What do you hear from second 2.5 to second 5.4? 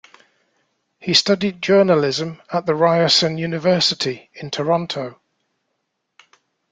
at Ryerson University in Toronto.